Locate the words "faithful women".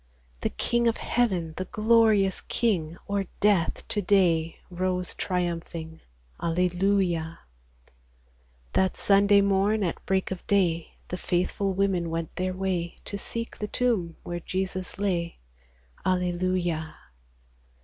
11.17-12.09